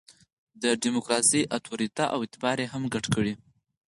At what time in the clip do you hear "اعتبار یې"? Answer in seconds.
2.23-2.67